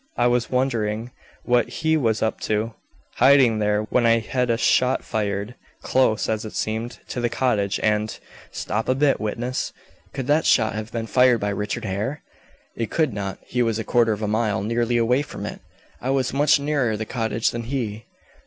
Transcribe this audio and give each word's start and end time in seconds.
I 0.17 0.25
was 0.25 0.49
wondering 0.49 1.11
what 1.43 1.69
he 1.69 1.95
was 1.95 2.23
up 2.23 2.41
to, 2.49 2.73
hiding 3.17 3.59
there, 3.59 3.83
when 3.91 4.07
I 4.07 4.17
head 4.17 4.49
a 4.49 4.57
shot 4.57 5.03
fired, 5.03 5.53
close, 5.83 6.27
as 6.27 6.43
it 6.43 6.53
seemed, 6.53 6.97
to 7.09 7.21
the 7.21 7.29
cottage, 7.29 7.79
and" 7.83 8.17
"Stop 8.51 8.89
a 8.89 8.95
bit, 8.95 9.19
witness. 9.21 9.71
Could 10.11 10.25
that 10.25 10.47
shot 10.47 10.73
have 10.73 10.91
been 10.91 11.05
fired 11.05 11.39
by 11.39 11.49
Richard 11.49 11.85
Hare?" 11.85 12.23
"It 12.75 12.89
could 12.89 13.13
not. 13.13 13.37
He 13.45 13.61
was 13.61 13.77
a 13.77 13.83
quarter 13.83 14.11
of 14.11 14.23
a 14.23 14.27
mile, 14.27 14.63
nearly, 14.63 14.97
away 14.97 15.21
from 15.21 15.45
it. 15.45 15.61
I 16.01 16.09
was 16.09 16.33
much 16.33 16.59
nearer 16.59 16.97
the 16.97 17.05
cottage 17.05 17.51
than 17.51 17.65
he." 17.65 18.07